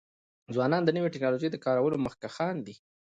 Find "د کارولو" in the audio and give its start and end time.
1.51-1.97